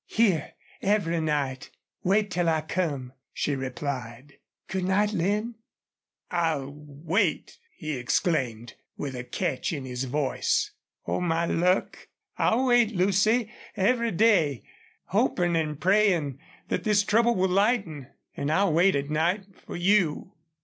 [0.07, 1.69] "Here, every night.
[2.01, 4.39] Wait till I come," she replied.
[4.67, 5.53] "Good night, Lin."
[6.31, 10.71] "I'll wait!" he exclaimed, with a catch in his voice.
[11.05, 12.07] "Oh, my luck!...
[12.39, 14.63] I'll wait, Lucy, every day
[15.09, 16.39] hopin' an' prayin'
[16.69, 18.07] that this trouble will lighten.
[18.35, 20.33] An' I'll wait at night for you!"